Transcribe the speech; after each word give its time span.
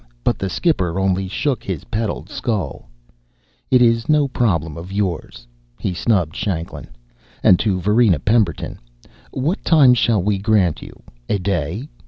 But 0.23 0.39
the 0.39 0.49
skipper 0.49 0.99
only 0.99 1.27
shook 1.27 1.63
his 1.63 1.83
petalled 1.83 2.27
skull. 2.27 2.89
"It 3.69 3.83
iss 3.83 4.09
no 4.09 4.27
prroblem 4.27 4.75
of 4.75 4.91
yourrss," 4.91 5.45
he 5.77 5.93
snubbed 5.93 6.35
Shanklin. 6.35 6.87
And, 7.43 7.59
to 7.59 7.79
Varina 7.79 8.17
Pemberton: 8.17 8.79
"What 9.29 9.63
time 9.63 9.93
sshall 9.93 10.23
we 10.23 10.39
grrant 10.39 10.81
you? 10.81 11.03
A 11.29 11.37
day? 11.37 11.87